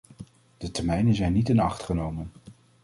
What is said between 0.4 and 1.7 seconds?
De termijnen zijn niet in